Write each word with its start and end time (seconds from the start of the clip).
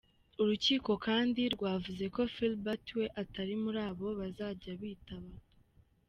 Urukiko 0.41 0.91
kandi 1.05 1.41
rwavuze 1.55 2.03
ko 2.15 2.21
Philbert 2.33 2.87
we 2.97 3.05
atari 3.21 3.53
muri 3.63 3.79
abo 3.89 4.07
bazajya 4.19 4.71
bitaba. 4.81 5.31